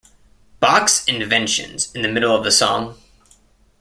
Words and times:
Bach's 0.59 1.05
Inventions 1.05 1.91
in 1.93 2.01
the 2.01 2.07
middle 2.07 2.35
of 2.35 2.43
the 2.43 2.49
song. 2.51 2.95